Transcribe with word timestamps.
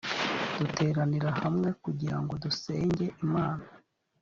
duteranira 0.57 1.29
hamwe 1.41 1.69
kugira 1.83 2.17
ngo 2.21 2.33
dusenge 2.43 3.05
imana. 3.23 3.63